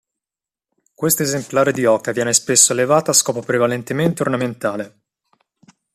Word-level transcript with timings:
Questo 0.95 1.21
esemplare 1.21 1.71
di 1.71 1.85
oca 1.85 2.11
viene 2.11 2.33
spesso 2.33 2.71
allevata 2.71 3.11
a 3.11 3.13
scopo 3.13 3.41
prevalentemente 3.41 4.23
ornamentale. 4.23 5.01